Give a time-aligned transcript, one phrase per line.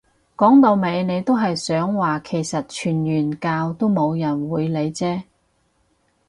[0.35, 5.21] 講到尾你都係想話其實傳完教都冇人會理啫